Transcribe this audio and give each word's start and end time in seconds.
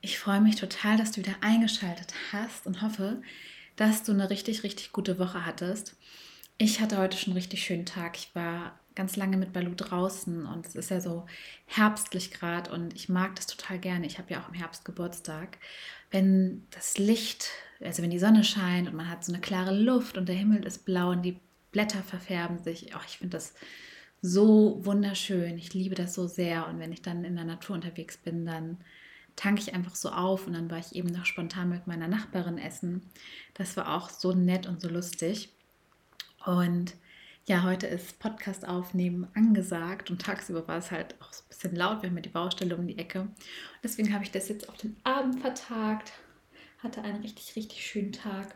Ich 0.00 0.18
freue 0.18 0.40
mich 0.40 0.56
total, 0.56 0.96
dass 0.96 1.12
du 1.12 1.20
wieder 1.20 1.34
eingeschaltet 1.40 2.14
hast 2.32 2.66
und 2.66 2.82
hoffe, 2.82 3.20
dass 3.76 4.04
du 4.04 4.12
eine 4.12 4.30
richtig, 4.30 4.62
richtig 4.62 4.92
gute 4.92 5.18
Woche 5.18 5.44
hattest. 5.44 5.96
Ich 6.56 6.80
hatte 6.80 6.98
heute 6.98 7.16
schon 7.16 7.32
einen 7.32 7.38
richtig 7.38 7.64
schönen 7.64 7.86
Tag. 7.86 8.16
Ich 8.16 8.34
war 8.34 8.78
ganz 8.94 9.16
lange 9.16 9.36
mit 9.36 9.52
Balu 9.52 9.74
draußen 9.76 10.44
und 10.46 10.66
es 10.66 10.74
ist 10.74 10.90
ja 10.90 11.00
so 11.00 11.26
herbstlich 11.66 12.32
gerade 12.32 12.72
und 12.72 12.94
ich 12.94 13.08
mag 13.08 13.36
das 13.36 13.46
total 13.46 13.78
gerne. 13.78 14.06
Ich 14.06 14.18
habe 14.18 14.32
ja 14.32 14.40
auch 14.40 14.48
im 14.48 14.54
Herbst 14.54 14.84
Geburtstag. 14.84 15.58
Wenn 16.10 16.66
das 16.70 16.98
Licht, 16.98 17.50
also 17.80 18.02
wenn 18.02 18.10
die 18.10 18.18
Sonne 18.18 18.42
scheint 18.42 18.88
und 18.88 18.94
man 18.94 19.08
hat 19.08 19.24
so 19.24 19.32
eine 19.32 19.40
klare 19.40 19.74
Luft 19.74 20.16
und 20.16 20.28
der 20.28 20.36
Himmel 20.36 20.64
ist 20.64 20.84
blau 20.84 21.10
und 21.10 21.22
die 21.22 21.38
Blätter 21.70 22.02
verfärben 22.02 22.58
sich, 22.62 22.94
auch 22.94 23.04
ich 23.04 23.18
finde 23.18 23.36
das 23.36 23.54
so 24.20 24.84
wunderschön. 24.84 25.58
Ich 25.58 25.74
liebe 25.74 25.94
das 25.94 26.14
so 26.14 26.26
sehr. 26.26 26.66
Und 26.66 26.80
wenn 26.80 26.92
ich 26.92 27.02
dann 27.02 27.24
in 27.24 27.36
der 27.36 27.44
Natur 27.44 27.76
unterwegs 27.76 28.16
bin, 28.16 28.46
dann 28.46 28.78
tanke 29.38 29.62
ich 29.62 29.74
einfach 29.74 29.94
so 29.94 30.10
auf. 30.10 30.46
Und 30.46 30.52
dann 30.52 30.70
war 30.70 30.78
ich 30.78 30.94
eben 30.94 31.08
noch 31.08 31.24
spontan 31.24 31.70
mit 31.70 31.86
meiner 31.86 32.08
Nachbarin 32.08 32.58
essen. 32.58 33.02
Das 33.54 33.76
war 33.76 33.96
auch 33.96 34.10
so 34.10 34.32
nett 34.32 34.66
und 34.66 34.80
so 34.80 34.88
lustig. 34.88 35.50
Und 36.44 36.94
ja, 37.46 37.62
heute 37.62 37.86
ist 37.86 38.18
Podcast 38.18 38.66
aufnehmen 38.68 39.26
angesagt 39.34 40.10
und 40.10 40.20
tagsüber 40.20 40.68
war 40.68 40.76
es 40.76 40.90
halt 40.90 41.14
auch 41.20 41.32
ein 41.32 41.48
bisschen 41.48 41.76
laut. 41.76 42.02
Wir 42.02 42.10
haben 42.10 42.16
ja 42.16 42.22
die 42.22 42.28
Baustelle 42.28 42.76
um 42.76 42.86
die 42.86 42.98
Ecke. 42.98 43.28
Deswegen 43.82 44.12
habe 44.12 44.24
ich 44.24 44.30
das 44.30 44.48
jetzt 44.48 44.68
auf 44.68 44.76
den 44.76 44.96
Abend 45.04 45.40
vertagt. 45.40 46.12
Hatte 46.78 47.02
einen 47.02 47.22
richtig, 47.22 47.56
richtig 47.56 47.86
schönen 47.86 48.12
Tag 48.12 48.54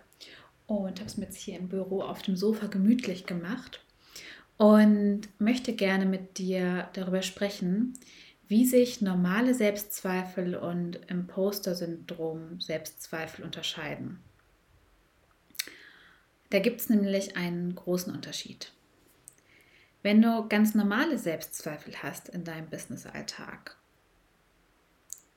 und 0.66 0.98
habe 1.00 1.06
es 1.06 1.16
mir 1.16 1.24
jetzt 1.24 1.38
hier 1.38 1.58
im 1.58 1.68
Büro 1.68 2.02
auf 2.02 2.22
dem 2.22 2.36
Sofa 2.36 2.66
gemütlich 2.66 3.26
gemacht 3.26 3.80
und 4.58 5.22
möchte 5.38 5.72
gerne 5.72 6.06
mit 6.06 6.38
dir 6.38 6.88
darüber 6.92 7.22
sprechen, 7.22 7.94
wie 8.52 8.66
sich 8.66 9.00
normale 9.00 9.54
Selbstzweifel 9.54 10.56
und 10.56 10.96
Imposter-Syndrom 11.10 12.60
Selbstzweifel 12.60 13.46
unterscheiden. 13.46 14.22
Da 16.50 16.58
gibt 16.58 16.82
es 16.82 16.90
nämlich 16.90 17.34
einen 17.38 17.74
großen 17.74 18.12
Unterschied. 18.14 18.70
Wenn 20.02 20.20
du 20.20 20.46
ganz 20.50 20.74
normale 20.74 21.16
Selbstzweifel 21.16 21.94
hast 22.02 22.28
in 22.28 22.44
deinem 22.44 22.68
Business-Alltag, 22.68 23.78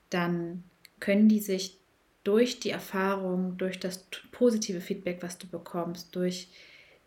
dann 0.09 0.65
können 0.99 1.29
die 1.29 1.39
sich 1.39 1.79
durch 2.25 2.59
die 2.59 2.71
Erfahrung, 2.71 3.57
durch 3.57 3.79
das 3.79 4.07
positive 4.33 4.81
Feedback, 4.81 5.23
was 5.23 5.37
du 5.37 5.47
bekommst, 5.47 6.13
durch 6.17 6.49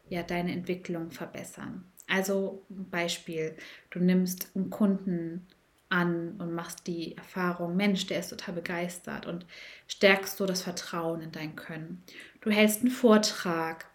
ja, 0.09 0.23
deine 0.23 0.53
Entwicklung 0.53 1.11
verbessern. 1.11 1.85
Also 2.07 2.65
Beispiel, 2.71 3.55
du 3.91 3.99
nimmst 3.99 4.53
einen 4.57 4.71
Kunden 4.71 5.47
an 5.89 6.37
und 6.39 6.55
machst 6.55 6.87
die 6.87 7.17
Erfahrung, 7.17 7.77
Mensch, 7.77 8.07
der 8.07 8.21
ist 8.21 8.29
total 8.29 8.55
begeistert 8.55 9.27
und 9.27 9.47
stärkst 9.87 10.37
so 10.37 10.47
das 10.47 10.63
Vertrauen 10.63 11.21
in 11.21 11.33
dein 11.33 11.57
Können. 11.57 12.03
Du 12.41 12.51
hältst 12.51 12.81
einen 12.81 12.91
Vortrag 12.91 13.87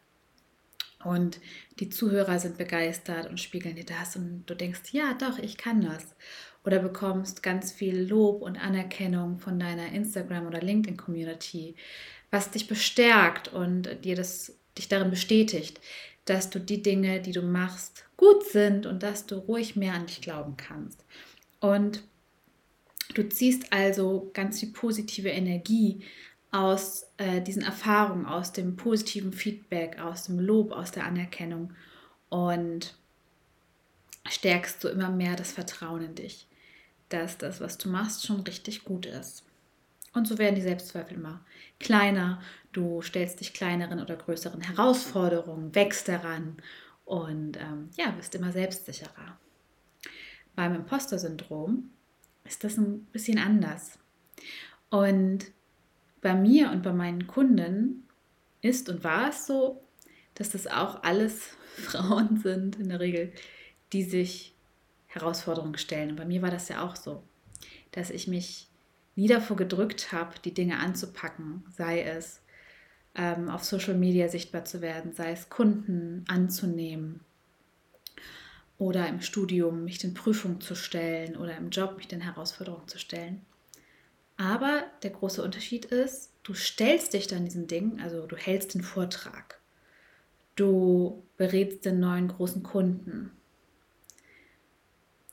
und 1.03 1.39
die 1.80 1.89
Zuhörer 1.89 2.39
sind 2.39 2.58
begeistert 2.58 3.30
und 3.30 3.39
spiegeln 3.39 3.75
dir 3.75 3.85
das 3.85 4.16
und 4.16 4.45
du 4.45 4.56
denkst, 4.56 4.91
ja, 4.91 5.13
doch, 5.13 5.38
ich 5.38 5.57
kann 5.57 5.81
das. 5.81 6.16
Oder 6.66 6.79
bekommst 6.79 7.44
ganz 7.44 7.72
viel 7.72 8.07
Lob 8.07 8.41
und 8.41 8.57
Anerkennung 8.57 9.38
von 9.38 9.59
deiner 9.59 9.91
Instagram- 9.91 10.47
oder 10.47 10.62
LinkedIn-Community, 10.62 11.75
was 12.31 12.51
dich 12.51 12.67
bestärkt 12.67 13.50
und 13.50 14.03
dir 14.06 14.16
das, 14.16 14.57
dich 14.78 14.88
darin 14.88 15.09
bestätigt, 15.09 15.81
dass 16.25 16.50
du 16.50 16.59
die 16.59 16.81
Dinge, 16.81 17.22
die 17.22 17.34
du 17.34 17.41
machst, 17.41 18.06
gut 18.16 18.46
sind 18.46 18.85
und 18.85 19.03
dass 19.03 19.25
du 19.25 19.35
ruhig 19.35 19.75
mehr 19.75 19.94
an 19.94 20.06
dich 20.06 20.22
glauben 20.22 20.56
kannst. 20.56 21.03
Und 21.63 22.03
du 23.13 23.24
ziehst 23.29 23.72
also 23.72 24.29
ganz 24.34 24.59
viel 24.59 24.74
positive 24.74 25.29
Energie 25.29 26.03
aus 26.51 27.07
äh, 27.16 27.41
diesen 27.41 27.62
Erfahrungen, 27.63 28.25
aus 28.25 28.51
dem 28.51 28.75
positiven 28.75 29.31
Feedback, 29.31 29.97
aus 29.97 30.23
dem 30.25 30.40
Lob, 30.40 30.73
aus 30.73 30.91
der 30.91 31.06
Anerkennung 31.06 31.72
und 32.28 32.96
stärkst 34.28 34.81
so 34.81 34.90
immer 34.90 35.09
mehr 35.09 35.38
das 35.38 35.53
Vertrauen 35.53 36.03
in 36.03 36.16
dich, 36.16 36.47
dass 37.07 37.38
das, 37.38 37.62
was 37.62 37.78
du 37.78 37.88
machst, 37.88 38.25
schon 38.25 38.41
richtig 38.41 38.84
gut 38.84 39.06
ist. 39.06 39.46
Und 40.13 40.28
so 40.28 40.38
werden 40.40 40.56
die 40.56 40.62
Selbstzweifel 40.62 41.16
immer 41.16 41.46
kleiner. 41.79 42.41
Du 42.73 43.02
stellst 43.02 43.40
dich 43.40 43.53
kleineren 43.53 44.02
oder 44.02 44.18
größeren 44.18 44.59
Herausforderungen, 44.59 45.73
wächst 45.73 46.09
daran 46.09 46.57
und 47.06 47.56
ähm, 47.56 47.90
ja, 47.96 48.12
bist 48.12 48.35
immer 48.35 48.52
selbstsicherer. 48.52 49.40
Beim 50.56 50.75
Imposter-Syndrom 50.75 51.90
ist 52.46 52.64
das 52.64 52.78
ein 52.78 53.06
bisschen 53.06 53.40
anders. 53.40 53.97
Und 54.90 55.46
bei 56.22 56.36
mir 56.36 56.72
und 56.72 56.84
bei 56.84 56.94
meinen 56.94 57.28
Kunden 57.28 58.08
ist 58.62 58.90
und 58.90 59.03
war 59.03 59.30
es 59.30 59.47
so, 59.47 59.84
dass 60.36 60.52
das 60.52 60.68
auch 60.68 61.03
alles 61.03 61.50
Frauen 61.75 62.38
sind 62.38 62.78
in 62.78 62.90
der 62.90 63.00
Regel, 63.00 63.34
die 63.91 64.03
sich 64.03 64.56
Herausforderungen 65.08 65.78
stellen. 65.78 66.12
Und 66.12 66.16
bei 66.18 66.25
mir 66.25 66.41
war 66.41 66.52
das 66.52 66.70
ja 66.70 66.84
auch 66.84 66.96
so, 66.96 67.24
dass 67.91 68.09
ich 68.09 68.28
mich 68.28 68.68
nie 69.16 69.28
davor 69.28 69.58
gedrückt 69.58 70.12
habe, 70.12 70.40
die 70.44 70.53
Dinge 70.53 70.80
anzupacken, 70.80 71.64
sei 71.70 72.02
es 72.02 72.41
ähm, 73.16 73.50
auf 73.50 73.64
Social 73.64 73.94
Media 73.96 74.28
sichtbar 74.28 74.66
zu 74.66 74.81
werden, 74.81 75.14
sei 75.14 75.31
es 75.31 75.50
Kunden 75.50 76.25
anzunehmen 76.28 77.20
oder 78.83 79.07
im 79.07 79.21
Studium 79.21 79.85
mich 79.85 79.97
den 79.97 80.13
Prüfungen 80.13 80.59
zu 80.59 80.75
stellen 80.75 81.38
oder 81.38 81.55
im 81.55 81.69
Job 81.69 81.95
mich 81.95 82.09
den 82.09 82.19
Herausforderungen 82.19 82.89
zu 82.89 82.99
stellen. 82.99 83.45
Aber 84.35 84.83
der 85.03 85.11
große 85.11 85.41
Unterschied 85.41 85.85
ist, 85.85 86.33
du 86.44 86.53
stellst 86.53 87.13
dich 87.13 87.27
dann 87.27 87.45
diesen 87.45 87.67
Dingen, 87.67 88.01
also 88.01 88.27
du 88.27 88.35
hältst 88.35 88.73
den 88.73 88.83
Vortrag, 88.83 89.61
du 90.57 91.23
berätst 91.38 91.85
den 91.85 92.01
neuen 92.01 92.27
großen 92.27 92.61
Kunden, 92.61 93.31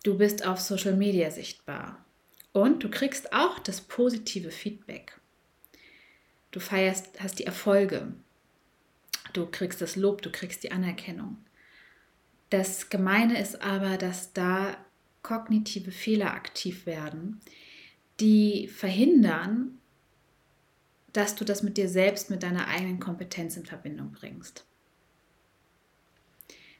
du 0.05 0.16
bist 0.16 0.47
auf 0.47 0.60
Social 0.60 0.94
Media 0.94 1.33
sichtbar 1.33 2.05
und 2.53 2.84
du 2.84 2.89
kriegst 2.89 3.33
auch 3.33 3.59
das 3.59 3.81
positive 3.81 4.53
Feedback. 4.53 5.19
Du 6.53 6.60
feierst, 6.60 7.21
hast 7.21 7.41
die 7.41 7.47
Erfolge. 7.47 8.12
Du 9.33 9.47
kriegst 9.47 9.81
das 9.81 9.97
Lob, 9.97 10.22
du 10.22 10.31
kriegst 10.31 10.62
die 10.62 10.72
Anerkennung. 10.72 11.39
Das 12.50 12.91
Gemeine 12.91 13.41
ist 13.41 13.62
aber, 13.62 13.97
dass 13.97 14.33
da 14.33 14.77
kognitive 15.22 15.93
Fehler 15.93 16.33
aktiv 16.34 16.87
werden, 16.87 17.41
die 18.19 18.69
verhindern, 18.69 19.78
dass 21.12 21.34
du 21.34 21.44
das 21.44 21.62
mit 21.62 21.77
dir 21.77 21.89
selbst, 21.89 22.31
mit 22.31 22.43
deiner 22.43 22.69
eigenen 22.69 23.00
Kompetenz 23.00 23.56
in 23.56 23.66
Verbindung 23.66 24.12
bringst. 24.12 24.65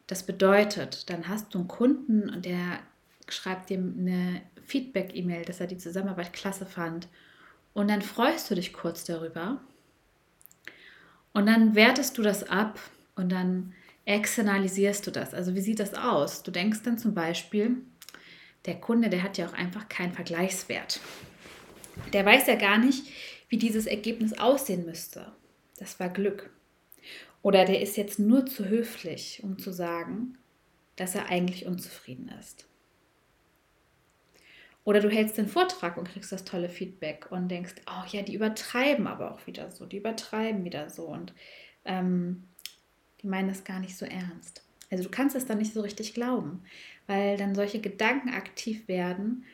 Das 0.07 0.25
bedeutet, 0.25 1.09
dann 1.09 1.29
hast 1.29 1.55
du 1.55 1.59
einen 1.59 1.69
Kunden 1.69 2.29
und 2.31 2.45
der 2.45 2.81
schreibt 3.29 3.71
dir 3.71 3.79
eine 3.79 4.43
Feedback-E-Mail, 4.65 5.45
dass 5.45 5.61
er 5.61 5.69
die 5.69 5.79
Zusammenarbeit 5.79 6.33
klasse 6.33 6.67
fand 6.67 7.09
und 7.75 7.89
dann 7.89 8.03
freust 8.03 8.51
du 8.51 8.57
dich 8.57 8.73
kurz 8.73 9.05
darüber. 9.05 9.61
Und 11.33 11.47
dann 11.47 11.77
wertest 11.77 12.19
du 12.19 12.23
das 12.23 12.43
ab 12.43 12.81
und 13.15 13.31
dann 13.31 13.73
externalisierst 14.05 15.07
du 15.07 15.11
das. 15.11 15.35
Also 15.35 15.55
wie 15.55 15.61
sieht 15.61 15.81
das 15.81 15.95
aus? 15.95 16.43
Du 16.43 16.51
denkst 16.51 16.81
dann 16.85 16.99
zum 16.99 17.15
Beispiel, 17.15 17.77
der 18.67 18.81
Kunde, 18.81 19.09
der 19.09 19.23
hat 19.23 19.39
ja 19.39 19.47
auch 19.47 19.53
einfach 19.53 19.89
keinen 19.89 20.13
Vergleichswert. 20.13 21.01
Der 22.13 22.25
weiß 22.25 22.47
ja 22.47 22.57
gar 22.57 22.79
nicht, 22.79 23.05
wie 23.49 23.59
dieses 23.59 23.87
Ergebnis 23.87 24.39
aussehen 24.39 24.85
müsste. 24.85 25.33
Das 25.79 25.99
war 26.01 26.09
Glück. 26.09 26.51
Oder 27.43 27.65
der 27.65 27.81
ist 27.81 27.97
jetzt 27.97 28.19
nur 28.19 28.47
zu 28.47 28.69
höflich, 28.69 29.41
um 29.43 29.59
zu 29.59 29.73
sagen, 29.73 30.37
dass 30.97 31.15
er 31.15 31.27
eigentlich 31.31 31.67
unzufrieden 31.67 32.31
ist. 32.39 32.67
Oder 34.85 35.01
du 35.01 35.11
hältst 35.11 35.39
den 35.39 35.49
Vortrag 35.49 35.97
und 35.97 36.09
kriegst 36.09 36.33
das 36.33 36.45
tolle 36.45 36.69
Feedback 36.69 37.31
und 37.31 37.49
denkst, 37.49 37.75
oh 37.87 38.07
ja, 38.11 38.23
die 38.23 38.35
übertreiben 38.35 39.07
aber 39.07 39.33
auch 39.35 39.47
wieder 39.47 39.71
so, 39.71 39.87
die 39.87 39.99
übertreiben 39.99 40.65
wieder 40.65 40.91
so 40.91 41.05
und 41.05 41.33
ähm, 41.85 42.45
die 43.23 43.27
meinen 43.27 43.49
das 43.49 43.65
gar 43.65 43.81
nicht 43.81 43.97
so 43.97 44.07
ernst. 44.07 44.63
Also 44.91 45.05
du 45.05 45.11
kannst 45.11 45.37
es 45.37 45.47
dann 45.47 45.59
nicht 45.59 45.73
so 45.73 45.81
richtig 45.81 46.15
glauben, 46.15 46.63
weil 47.07 47.37
dann 47.37 47.55
solche 47.55 47.81
Gedanken 47.81 48.31
aktiv 48.31 48.89
werden, 48.89 49.45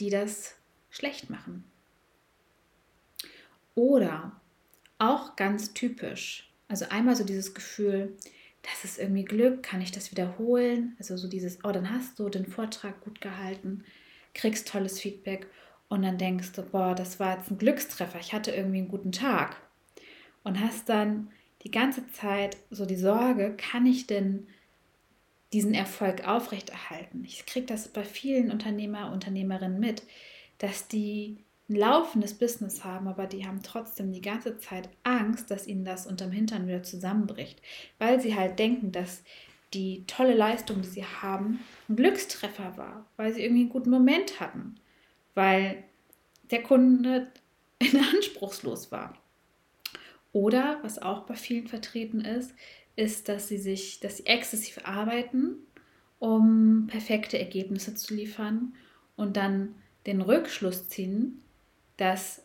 die 0.00 0.10
das 0.10 0.54
schlecht 0.90 1.30
machen. 1.30 1.64
Oder 3.74 4.40
auch 4.98 5.36
ganz 5.36 5.74
typisch. 5.74 6.50
Also 6.68 6.86
einmal 6.88 7.16
so 7.16 7.24
dieses 7.24 7.54
Gefühl, 7.54 8.16
das 8.62 8.84
ist 8.84 8.98
irgendwie 8.98 9.24
Glück, 9.24 9.62
kann 9.62 9.80
ich 9.80 9.90
das 9.90 10.10
wiederholen? 10.10 10.94
Also 10.98 11.16
so 11.16 11.28
dieses, 11.28 11.64
oh, 11.64 11.72
dann 11.72 11.90
hast 11.90 12.18
du 12.18 12.28
den 12.28 12.46
Vortrag 12.46 13.00
gut 13.00 13.20
gehalten, 13.20 13.84
kriegst 14.34 14.68
tolles 14.68 15.00
Feedback 15.00 15.46
und 15.88 16.02
dann 16.02 16.18
denkst 16.18 16.52
du, 16.52 16.62
boah, 16.62 16.94
das 16.94 17.18
war 17.20 17.36
jetzt 17.36 17.50
ein 17.50 17.58
Glückstreffer, 17.58 18.20
ich 18.20 18.32
hatte 18.32 18.52
irgendwie 18.52 18.78
einen 18.78 18.88
guten 18.88 19.12
Tag. 19.12 19.56
Und 20.44 20.60
hast 20.60 20.88
dann 20.88 21.30
die 21.64 21.70
ganze 21.70 22.06
Zeit 22.12 22.56
so 22.70 22.86
die 22.86 22.96
Sorge, 22.96 23.54
kann 23.56 23.86
ich 23.86 24.06
denn 24.06 24.46
diesen 25.52 25.74
Erfolg 25.74 26.26
aufrechterhalten? 26.26 27.24
Ich 27.24 27.46
kriege 27.46 27.66
das 27.66 27.88
bei 27.88 28.04
vielen 28.04 28.50
Unternehmer, 28.50 29.12
Unternehmerinnen 29.12 29.78
mit, 29.78 30.02
dass 30.58 30.88
die 30.88 31.38
ein 31.68 31.76
laufendes 31.76 32.34
Business 32.34 32.84
haben, 32.84 33.06
aber 33.08 33.26
die 33.26 33.46
haben 33.46 33.62
trotzdem 33.62 34.12
die 34.12 34.20
ganze 34.20 34.58
Zeit 34.58 34.88
Angst, 35.04 35.50
dass 35.50 35.66
ihnen 35.66 35.84
das 35.84 36.06
unterm 36.06 36.32
Hintern 36.32 36.66
wieder 36.66 36.82
zusammenbricht, 36.82 37.62
weil 37.98 38.20
sie 38.20 38.34
halt 38.36 38.58
denken, 38.58 38.92
dass 38.92 39.22
die 39.72 40.04
tolle 40.06 40.34
Leistung, 40.34 40.82
die 40.82 40.88
sie 40.88 41.04
haben, 41.04 41.60
ein 41.88 41.96
Glückstreffer 41.96 42.76
war, 42.76 43.06
weil 43.16 43.32
sie 43.32 43.42
irgendwie 43.42 43.62
einen 43.62 43.70
guten 43.70 43.90
Moment 43.90 44.40
hatten, 44.40 44.74
weil 45.34 45.84
der 46.50 46.62
Kunde 46.62 47.28
anspruchslos 48.14 48.92
war. 48.92 49.21
Oder 50.32 50.78
was 50.82 51.00
auch 51.00 51.26
bei 51.26 51.34
vielen 51.34 51.68
vertreten 51.68 52.22
ist, 52.22 52.54
ist, 52.96 53.28
dass 53.28 53.48
sie 53.48 53.58
sich, 53.58 54.00
dass 54.00 54.18
sie 54.18 54.26
exzessiv 54.26 54.80
arbeiten, 54.84 55.56
um 56.18 56.86
perfekte 56.88 57.38
Ergebnisse 57.38 57.94
zu 57.94 58.14
liefern 58.14 58.74
und 59.16 59.36
dann 59.36 59.74
den 60.06 60.20
Rückschluss 60.20 60.88
ziehen, 60.88 61.42
dass 61.96 62.42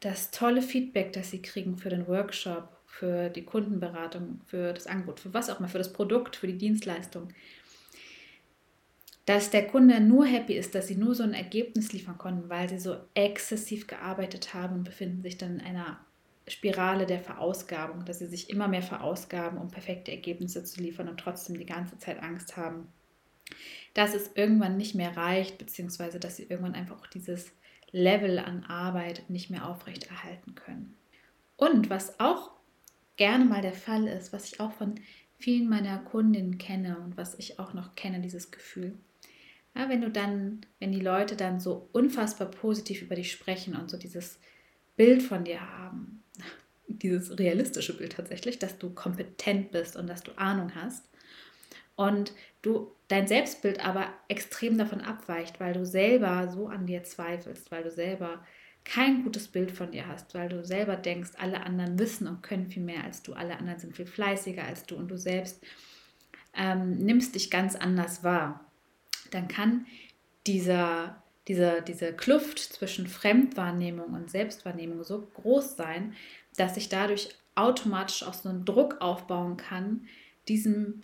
das 0.00 0.30
tolle 0.30 0.62
Feedback, 0.62 1.12
das 1.12 1.30
sie 1.30 1.42
kriegen 1.42 1.76
für 1.76 1.88
den 1.88 2.06
Workshop, 2.08 2.68
für 2.86 3.28
die 3.28 3.44
Kundenberatung, 3.44 4.40
für 4.46 4.72
das 4.72 4.86
Angebot, 4.86 5.20
für 5.20 5.34
was 5.34 5.50
auch 5.50 5.58
immer, 5.58 5.68
für 5.68 5.78
das 5.78 5.92
Produkt, 5.92 6.36
für 6.36 6.46
die 6.46 6.58
Dienstleistung, 6.58 7.28
dass 9.26 9.50
der 9.50 9.66
Kunde 9.66 10.00
nur 10.00 10.26
happy 10.26 10.54
ist, 10.54 10.74
dass 10.74 10.88
sie 10.88 10.96
nur 10.96 11.14
so 11.14 11.22
ein 11.22 11.32
Ergebnis 11.32 11.92
liefern 11.92 12.18
konnten, 12.18 12.50
weil 12.50 12.68
sie 12.68 12.78
so 12.78 12.96
exzessiv 13.14 13.86
gearbeitet 13.86 14.52
haben 14.52 14.76
und 14.76 14.84
befinden 14.84 15.22
sich 15.22 15.38
dann 15.38 15.60
in 15.60 15.66
einer 15.66 15.98
Spirale 16.46 17.06
der 17.06 17.20
Verausgabung, 17.20 18.04
dass 18.04 18.18
sie 18.18 18.26
sich 18.26 18.50
immer 18.50 18.68
mehr 18.68 18.82
verausgaben, 18.82 19.58
um 19.58 19.70
perfekte 19.70 20.10
Ergebnisse 20.10 20.62
zu 20.64 20.80
liefern 20.80 21.08
und 21.08 21.18
trotzdem 21.18 21.58
die 21.58 21.66
ganze 21.66 21.98
Zeit 21.98 22.22
Angst 22.22 22.56
haben, 22.56 22.88
dass 23.94 24.14
es 24.14 24.30
irgendwann 24.34 24.76
nicht 24.76 24.94
mehr 24.94 25.16
reicht, 25.16 25.58
beziehungsweise 25.58 26.20
dass 26.20 26.36
sie 26.36 26.44
irgendwann 26.44 26.74
einfach 26.74 27.00
auch 27.00 27.06
dieses 27.06 27.52
Level 27.92 28.38
an 28.38 28.64
Arbeit 28.64 29.30
nicht 29.30 29.50
mehr 29.50 29.68
aufrechterhalten 29.68 30.54
können. 30.54 30.96
Und 31.56 31.88
was 31.90 32.18
auch 32.20 32.50
gerne 33.16 33.44
mal 33.44 33.62
der 33.62 33.72
Fall 33.72 34.06
ist, 34.06 34.32
was 34.32 34.52
ich 34.52 34.60
auch 34.60 34.72
von 34.72 34.96
vielen 35.38 35.68
meiner 35.68 35.98
Kundinnen 35.98 36.58
kenne 36.58 36.98
und 36.98 37.16
was 37.16 37.38
ich 37.38 37.58
auch 37.58 37.72
noch 37.72 37.94
kenne, 37.94 38.20
dieses 38.20 38.50
Gefühl. 38.50 38.98
Ja, 39.76 39.88
wenn 39.88 40.00
du 40.00 40.10
dann, 40.10 40.64
wenn 40.78 40.92
die 40.92 41.00
Leute 41.00 41.36
dann 41.36 41.60
so 41.60 41.88
unfassbar 41.92 42.48
positiv 42.48 43.02
über 43.02 43.14
dich 43.14 43.30
sprechen 43.30 43.76
und 43.76 43.90
so 43.90 43.96
dieses 43.96 44.38
Bild 44.96 45.22
von 45.22 45.44
dir 45.44 45.60
haben, 45.60 46.22
dieses 46.86 47.38
realistische 47.38 47.96
Bild 47.96 48.12
tatsächlich, 48.12 48.58
dass 48.58 48.78
du 48.78 48.90
kompetent 48.90 49.70
bist 49.70 49.96
und 49.96 50.06
dass 50.06 50.22
du 50.22 50.32
Ahnung 50.38 50.74
hast 50.74 51.04
und 51.96 52.32
du 52.62 52.92
dein 53.08 53.26
Selbstbild 53.26 53.84
aber 53.84 54.06
extrem 54.28 54.78
davon 54.78 55.00
abweicht, 55.00 55.60
weil 55.60 55.74
du 55.74 55.84
selber 55.84 56.48
so 56.50 56.68
an 56.68 56.86
dir 56.86 57.04
zweifelst, 57.04 57.70
weil 57.70 57.82
du 57.82 57.90
selber 57.90 58.44
kein 58.84 59.22
gutes 59.24 59.48
Bild 59.48 59.70
von 59.70 59.90
dir 59.92 60.06
hast, 60.06 60.34
weil 60.34 60.48
du 60.48 60.64
selber 60.64 60.96
denkst, 60.96 61.30
alle 61.38 61.62
anderen 61.62 61.98
wissen 61.98 62.28
und 62.28 62.42
können 62.42 62.66
viel 62.66 62.82
mehr 62.82 63.04
als 63.04 63.22
du, 63.22 63.32
alle 63.32 63.56
anderen 63.56 63.80
sind 63.80 63.96
viel 63.96 64.06
fleißiger 64.06 64.64
als 64.64 64.84
du 64.84 64.96
und 64.96 65.08
du 65.08 65.16
selbst 65.16 65.64
ähm, 66.54 66.98
nimmst 66.98 67.34
dich 67.34 67.50
ganz 67.50 67.76
anders 67.76 68.22
wahr, 68.22 68.70
dann 69.30 69.48
kann 69.48 69.86
dieser, 70.46 71.22
dieser, 71.48 71.80
diese 71.80 72.12
Kluft 72.12 72.58
zwischen 72.58 73.06
Fremdwahrnehmung 73.06 74.14
und 74.14 74.30
Selbstwahrnehmung 74.30 75.04
so 75.04 75.28
groß 75.34 75.76
sein, 75.76 76.14
dass 76.56 76.74
sich 76.74 76.88
dadurch 76.88 77.30
automatisch 77.54 78.22
auch 78.22 78.34
so 78.34 78.48
ein 78.48 78.64
Druck 78.64 79.00
aufbauen 79.00 79.56
kann, 79.56 80.06
diesem 80.48 81.02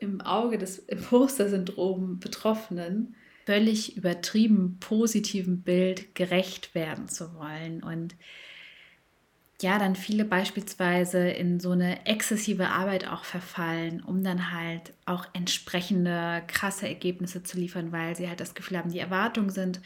im 0.00 0.20
Auge 0.20 0.58
des 0.58 0.78
Imposter-Syndrom 0.88 2.18
Betroffenen 2.18 3.14
völlig 3.46 3.96
übertrieben 3.96 4.76
positiven 4.78 5.62
Bild 5.62 6.14
gerecht 6.14 6.74
werden 6.74 7.08
zu 7.08 7.34
wollen. 7.34 7.82
Und 7.82 8.14
ja, 9.60 9.78
dann 9.78 9.96
viele 9.96 10.24
beispielsweise 10.24 11.28
in 11.30 11.58
so 11.58 11.72
eine 11.72 12.06
exzessive 12.06 12.68
Arbeit 12.68 13.08
auch 13.08 13.24
verfallen, 13.24 14.00
um 14.02 14.22
dann 14.22 14.52
halt 14.52 14.92
auch 15.04 15.26
entsprechende 15.32 16.42
krasse 16.46 16.86
Ergebnisse 16.86 17.42
zu 17.42 17.58
liefern, 17.58 17.90
weil 17.90 18.14
sie 18.14 18.28
halt 18.28 18.38
das 18.38 18.54
Gefühl 18.54 18.78
haben, 18.78 18.92
die 18.92 19.00
Erwartungen 19.00 19.50
sind 19.50 19.80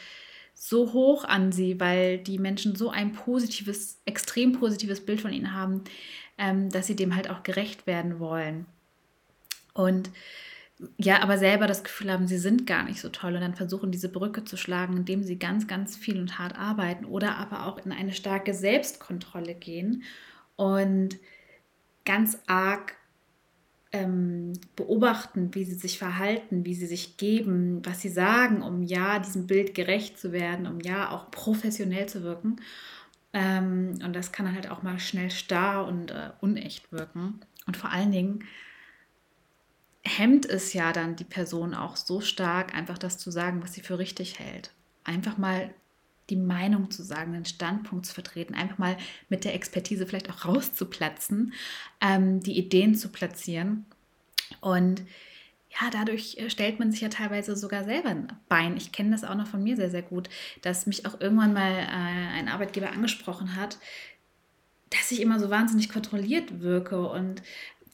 so 0.55 0.93
hoch 0.93 1.25
an 1.25 1.53
sie, 1.53 1.81
weil 1.81 2.19
die 2.19 2.39
Menschen 2.39 2.77
so 2.77 2.91
ein 2.91 3.13
positives, 3.13 4.01
extrem 4.05 4.53
positives 4.53 5.05
Bild 5.05 5.23
von 5.23 5.33
ihnen 5.33 5.55
haben, 5.55 5.85
ähm, 6.37 6.69
dass 6.69 6.87
sie 6.87 6.97
dem 6.97 7.17
halt 7.17 7.31
auch 7.31 7.43
gerecht 7.43 7.87
werden 7.87 8.21
wollen. 8.21 8.67
Und 9.73 10.11
ja, 10.99 11.23
aber 11.23 11.39
selber 11.39 11.67
das 11.67 11.85
Gefühl 11.85 12.11
haben, 12.11 12.27
sie 12.27 12.39
sind 12.39 12.67
gar 12.67 12.85
nicht 12.85 13.01
so 13.01 13.09
toll 13.09 13.35
und 13.35 13.41
dann 13.41 13.55
versuchen, 13.55 13.93
diese 13.93 14.09
Brücke 14.09 14.45
zu 14.45 14.57
schlagen, 14.57 14.97
indem 14.97 15.23
sie 15.23 15.39
ganz, 15.39 15.67
ganz 15.67 15.97
viel 15.97 16.19
und 16.19 16.39
hart 16.39 16.59
arbeiten 16.59 17.05
oder 17.05 17.37
aber 17.37 17.67
auch 17.67 17.85
in 17.85 17.93
eine 17.93 18.13
starke 18.13 18.55
Selbstkontrolle 18.55 19.55
gehen 19.55 20.03
und 20.57 21.19
ganz 22.05 22.39
arg 22.47 22.97
ähm, 23.93 24.55
beobachten, 24.75 25.55
wie 25.55 25.65
sie 25.65 25.75
sich 25.75 25.99
verhalten, 25.99 26.65
wie 26.65 26.75
sie 26.75 26.87
sich 26.87 27.17
geben, 27.17 27.85
was 27.85 28.01
sie 28.01 28.09
sagen, 28.09 28.63
um 28.63 28.83
ja 28.83 29.19
diesem 29.19 29.47
Bild 29.47 29.75
gerecht 29.75 30.19
zu 30.19 30.33
werden, 30.33 30.67
um 30.67 30.81
ja 30.81 31.11
auch 31.11 31.31
professionell 31.31 32.07
zu 32.09 32.23
wirken. 32.23 32.57
Ähm, 33.35 33.99
und 34.05 34.17
das 34.17 34.33
kann 34.33 34.55
halt 34.55 34.71
auch 34.71 34.83
mal 34.83 34.99
schnell 34.99 35.31
starr 35.31 35.87
und 35.87 36.11
äh, 36.11 36.31
unecht 36.41 36.91
wirken. 36.91 37.41
Und 37.67 37.77
vor 37.77 37.91
allen 37.91 38.13
Dingen 38.13 38.45
hemmt 40.05 40.47
es 40.47 40.73
ja 40.73 40.93
dann 40.93 41.17
die 41.17 41.25
Person 41.25 41.75
auch 41.75 41.97
so 41.97 42.21
stark, 42.21 42.75
einfach 42.75 42.99
das 42.99 43.19
zu 43.19 43.31
sagen, 43.31 43.63
was 43.63 43.75
sie 43.75 43.83
für 43.83 43.99
richtig 43.99 44.39
hält. 44.39 44.73
Einfach 45.05 45.39
mal 45.39 45.73
die 46.31 46.37
Meinung 46.37 46.91
zu 46.91 47.03
sagen, 47.03 47.33
den 47.33 47.45
Standpunkt 47.45 48.07
zu 48.07 48.15
vertreten, 48.15 48.55
einfach 48.55 48.79
mal 48.79 48.97
mit 49.29 49.45
der 49.45 49.55
Expertise 49.55 50.07
vielleicht 50.07 50.31
auch 50.31 50.45
rauszuplatzen, 50.45 51.53
ähm, 52.01 52.41
die 52.41 52.59
Ideen 52.59 52.95
zu 52.95 53.11
platzieren. 53.11 53.87
Und 54.61 55.03
ja, 55.81 55.91
dadurch 55.91 56.37
äh, 56.39 56.51
stellt 56.51 56.79
man 56.79 56.91
sich 56.91 57.01
ja 57.01 57.09
teilweise 57.09 57.57
sogar 57.57 57.85
selber 57.85 58.11
ein 58.11 58.33
Bein. 58.49 58.77
Ich 58.77 58.93
kenne 58.93 59.11
das 59.11 59.25
auch 59.25 59.35
noch 59.35 59.47
von 59.47 59.63
mir 59.63 59.77
sehr, 59.77 59.91
sehr 59.91 60.03
gut, 60.03 60.29
dass 60.63 60.87
mich 60.87 61.07
auch 61.07 61.21
irgendwann 61.21 61.55
mal 61.55 61.73
äh, 61.73 62.39
ein 62.39 62.49
Arbeitgeber 62.49 62.91
angesprochen 62.91 63.57
hat, 63.57 63.79
dass 64.91 65.11
ich 65.11 65.21
immer 65.21 65.41
so 65.41 65.51
wahnsinnig 65.51 65.89
kontrolliert 65.89 66.61
wirke 66.61 67.09
und 67.09 67.43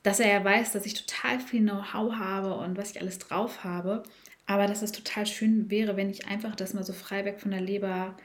dass 0.02 0.20
er 0.20 0.30
ja 0.30 0.44
weiß, 0.44 0.72
dass 0.72 0.86
ich 0.86 0.94
total 0.94 1.40
viel 1.40 1.60
Know-how 1.60 2.14
habe 2.14 2.54
und 2.54 2.76
was 2.76 2.92
ich 2.92 3.00
alles 3.00 3.18
drauf 3.18 3.64
habe, 3.64 4.02
aber 4.46 4.66
dass 4.66 4.82
es 4.82 4.92
total 4.92 5.26
schön 5.26 5.70
wäre, 5.70 5.96
wenn 5.96 6.10
ich 6.10 6.26
einfach 6.26 6.56
das 6.56 6.74
mal 6.74 6.84
so 6.84 6.92
frei 6.92 7.24
weg 7.24 7.40
von 7.40 7.50
der 7.50 7.60
Leber 7.60 8.16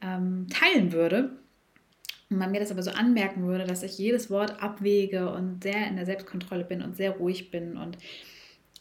ähm, 0.00 0.46
teilen 0.48 0.92
würde 0.92 1.38
und 2.30 2.38
man 2.38 2.52
mir 2.52 2.60
das 2.60 2.70
aber 2.70 2.82
so 2.82 2.92
anmerken 2.92 3.46
würde, 3.46 3.64
dass 3.64 3.82
ich 3.82 3.98
jedes 3.98 4.30
Wort 4.30 4.62
abwäge 4.62 5.30
und 5.30 5.62
sehr 5.62 5.86
in 5.88 5.96
der 5.96 6.06
Selbstkontrolle 6.06 6.64
bin 6.64 6.80
und 6.80 6.96
sehr 6.96 7.10
ruhig 7.10 7.50
bin 7.50 7.76
und 7.76 7.98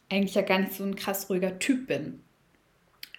eigentlich 0.09 0.35
ja 0.35 0.43
gar 0.43 0.59
nicht 0.59 0.73
so 0.73 0.83
ein 0.83 0.95
krass 0.95 1.29
ruhiger 1.29 1.59
Typ 1.59 1.87
bin. 1.87 2.21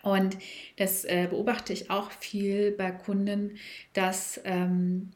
Und 0.02 0.38
das 0.76 1.04
äh, 1.04 1.26
beobachte 1.28 1.72
ich 1.72 1.90
auch 1.90 2.10
viel 2.10 2.72
bei 2.72 2.90
Kunden, 2.90 3.58
dass 3.92 4.40
ähm, 4.44 5.10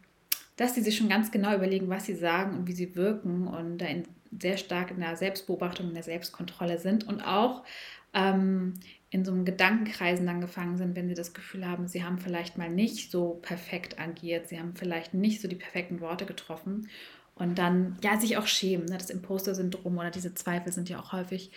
dass 0.57 0.75
sie 0.75 0.83
sich 0.83 0.97
schon 0.97 1.09
ganz 1.09 1.31
genau 1.31 1.55
überlegen, 1.55 1.89
was 1.89 2.07
sie 2.07 2.15
sagen 2.15 2.57
und 2.57 2.69
wie 2.69 2.73
sie 2.73 2.95
wirken 2.95 3.49
und 3.49 3.79
da 3.79 3.87
in, 3.87 4.05
sehr 4.41 4.57
stark 4.57 4.91
in 4.91 5.01
der 5.01 5.17
Selbstbeobachtung, 5.17 5.89
in 5.89 5.95
der 5.95 6.03
Selbstkontrolle 6.03 6.79
sind 6.79 7.07
und 7.07 7.21
auch 7.23 7.65
ähm, 8.13 8.75
in 9.11 9.25
so 9.25 9.33
einem 9.33 9.45
Gedankenkreisen 9.45 10.27
dann 10.27 10.41
gefangen 10.41 10.77
sind, 10.77 10.97
wenn 10.97 11.09
sie 11.09 11.15
das 11.15 11.35
Gefühl 11.35 11.67
haben, 11.67 11.87
sie 11.87 12.05
haben 12.05 12.19
vielleicht 12.19 12.59
mal 12.59 12.71
nicht 12.71 13.11
so 13.11 13.39
perfekt 13.43 14.01
agiert, 14.01 14.49
sie 14.49 14.59
haben 14.59 14.75
vielleicht 14.75 15.15
nicht 15.15 15.41
so 15.41 15.49
die 15.49 15.57
perfekten 15.57 16.01
Worte 16.01 16.27
getroffen 16.27 16.89
und 17.35 17.59
dann 17.59 17.97
ja 18.03 18.19
sich 18.19 18.37
auch 18.37 18.47
schämen. 18.47 18.87
Ne? 18.87 18.99
Das 18.99 19.11
Imposter-Syndrom 19.11 19.99
oder 19.99 20.11
diese 20.11 20.35
Zweifel 20.35 20.73
sind 20.73 20.89
ja 20.89 21.01
auch 21.01 21.13
häufig 21.13 21.51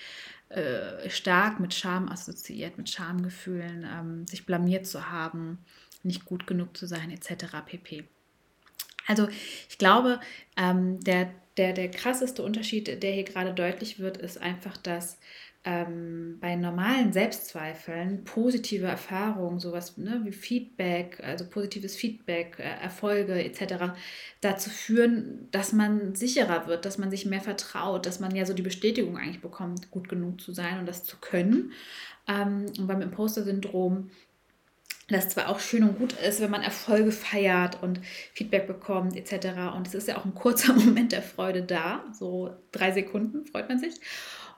äh, 0.50 1.10
stark 1.10 1.60
mit 1.60 1.74
Scham 1.74 2.10
assoziiert, 2.10 2.78
mit 2.78 2.90
Schamgefühlen, 2.90 3.88
ähm, 3.92 4.28
sich 4.28 4.46
blamiert 4.46 4.86
zu 4.86 5.10
haben, 5.10 5.60
nicht 6.04 6.26
gut 6.26 6.48
genug 6.48 6.76
zu 6.78 6.88
sein, 6.88 7.12
etc. 7.12 7.46
pp. 7.66 8.06
Also 9.08 9.28
ich 9.70 9.78
glaube, 9.78 10.20
ähm, 10.58 11.00
der, 11.00 11.32
der, 11.58 11.74
der 11.74 11.90
krasseste 11.90 12.44
Unterschied, 12.44 13.02
der 13.02 13.12
hier 13.12 13.24
gerade 13.24 13.54
deutlich 13.54 14.00
wird, 14.00 14.18
ist 14.18 14.40
einfach, 14.40 14.78
dass 14.78 15.18
ähm, 15.68 16.38
bei 16.40 16.56
normalen 16.56 17.12
Selbstzweifeln 17.12 18.24
positive 18.24 18.86
Erfahrungen, 18.86 19.60
sowas 19.60 19.98
ne, 19.98 20.22
wie 20.24 20.32
Feedback, 20.32 21.20
also 21.22 21.46
positives 21.46 21.96
Feedback, 21.96 22.58
äh, 22.58 22.82
Erfolge 22.82 23.44
etc., 23.44 23.94
dazu 24.40 24.70
führen, 24.70 25.50
dass 25.52 25.74
man 25.74 26.16
sicherer 26.16 26.68
wird, 26.68 26.86
dass 26.86 26.98
man 26.98 27.12
sich 27.12 27.26
mehr 27.26 27.42
vertraut, 27.42 28.06
dass 28.06 28.22
man 28.22 28.34
ja 28.34 28.46
so 28.46 28.54
die 28.54 28.62
Bestätigung 28.62 29.18
eigentlich 29.18 29.42
bekommt, 29.42 29.92
gut 29.92 30.08
genug 30.08 30.40
zu 30.40 30.54
sein 30.54 30.80
und 30.80 30.86
das 30.86 31.04
zu 31.04 31.18
können. 31.20 31.74
Ähm, 32.30 32.68
und 32.78 32.88
beim 32.88 33.02
Imposter-Syndrom 33.02 34.10
das 35.08 35.30
zwar 35.30 35.48
auch 35.48 35.60
schön 35.60 35.84
und 35.84 35.98
gut 35.98 36.14
ist, 36.14 36.42
wenn 36.42 36.52
man 36.52 36.64
Erfolge 36.64 37.12
feiert 37.12 37.82
und 37.82 38.02
Feedback 38.34 38.68
bekommt 38.68 39.16
etc. 39.16 39.76
Und 39.76 39.88
es 39.88 39.94
ist 39.94 40.08
ja 40.08 40.18
auch 40.18 40.26
ein 40.26 40.36
kurzer 40.36 40.74
Moment 40.76 41.14
der 41.14 41.22
Freude 41.22 41.64
da, 41.64 42.04
so 42.12 42.54
drei 42.72 42.92
Sekunden 42.92 43.46
freut 43.46 43.70
man 43.70 43.80
sich. 43.80 43.96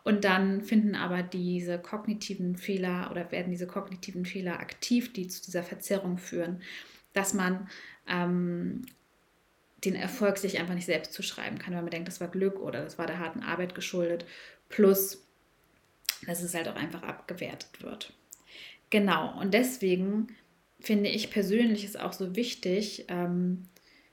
Und 0.03 0.23
dann 0.23 0.63
finden 0.63 0.95
aber 0.95 1.21
diese 1.21 1.77
kognitiven 1.77 2.55
Fehler 2.55 3.09
oder 3.11 3.31
werden 3.31 3.51
diese 3.51 3.67
kognitiven 3.67 4.25
Fehler 4.25 4.59
aktiv, 4.59 5.13
die 5.13 5.27
zu 5.27 5.43
dieser 5.43 5.61
Verzerrung 5.61 6.17
führen, 6.17 6.61
dass 7.13 7.33
man 7.33 7.69
ähm, 8.07 8.85
den 9.83 9.95
Erfolg 9.95 10.37
sich 10.37 10.59
einfach 10.59 10.73
nicht 10.73 10.85
selbst 10.85 11.13
zuschreiben 11.13 11.59
kann, 11.59 11.73
weil 11.73 11.81
man 11.81 11.91
denkt, 11.91 12.07
das 12.07 12.21
war 12.21 12.27
Glück 12.27 12.59
oder 12.59 12.83
das 12.83 12.97
war 12.97 13.05
der 13.05 13.19
harten 13.19 13.43
Arbeit 13.43 13.75
geschuldet. 13.75 14.25
Plus, 14.67 15.25
dass 16.25 16.41
es 16.41 16.53
halt 16.55 16.67
auch 16.67 16.75
einfach 16.75 17.03
abgewertet 17.03 17.81
wird. 17.83 18.13
Genau, 18.89 19.39
und 19.39 19.53
deswegen 19.53 20.27
finde 20.79 21.09
ich 21.09 21.29
persönlich 21.29 21.83
es 21.83 21.95
auch 21.95 22.13
so 22.13 22.35
wichtig, 22.35 23.05
ähm, 23.09 23.63